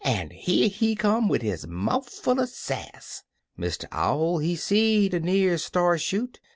[0.03, 3.21] An' here he come wid his mouf full ersass."
[3.55, 3.85] Mr.
[3.91, 6.39] Owl, he seed a n'er star shoot.